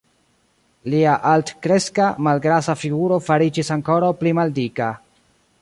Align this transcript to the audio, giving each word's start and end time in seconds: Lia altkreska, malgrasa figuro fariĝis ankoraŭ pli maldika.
Lia 0.93 1.17
altkreska, 1.31 2.09
malgrasa 2.29 2.77
figuro 2.85 3.23
fariĝis 3.29 3.73
ankoraŭ 3.79 4.11
pli 4.23 4.37
maldika. 4.43 4.93